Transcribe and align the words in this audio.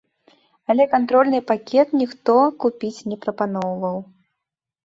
Але 0.73 0.87
кантрольны 0.93 1.41
пакет 1.51 1.93
ніхто 2.01 2.39
купіць 2.65 3.05
не 3.13 3.17
прапаноўваў. 3.27 3.97